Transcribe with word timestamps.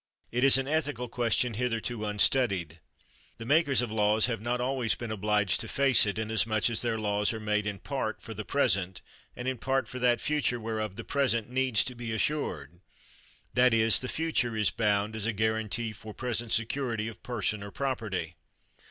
It 0.31 0.43
is 0.43 0.57
an 0.57 0.67
ethical 0.67 1.07
question 1.07 1.53
hitherto 1.53 2.05
unstudied. 2.07 2.79
The 3.37 3.45
makers 3.45 3.83
of 3.83 3.91
laws 3.91 4.25
have 4.25 4.41
not 4.41 4.59
always 4.59 4.95
been 4.95 5.11
obliged 5.11 5.59
to 5.61 5.67
face 5.67 6.07
it, 6.07 6.17
inasmuch 6.17 6.71
as 6.71 6.81
their 6.81 6.97
laws 6.97 7.31
are 7.33 7.39
made 7.39 7.67
in 7.67 7.77
part 7.77 8.19
for 8.19 8.33
the 8.33 8.43
present, 8.43 9.01
and 9.35 9.47
in 9.47 9.59
part 9.59 9.87
for 9.87 9.99
that 9.99 10.19
future 10.19 10.59
whereof 10.59 10.95
the 10.95 11.03
present 11.03 11.51
needs 11.51 11.83
to 11.83 11.93
be 11.93 12.11
assured 12.13 12.81
that 13.53 13.75
is, 13.75 13.99
the 13.99 14.07
future 14.09 14.55
is 14.55 14.71
bound 14.71 15.15
as 15.15 15.27
a 15.27 15.33
guaranty 15.33 15.93
for 15.93 16.15
present 16.15 16.51
security 16.51 17.07
of 17.07 17.21
person 17.21 17.61
or 17.61 17.69
property. 17.69 18.37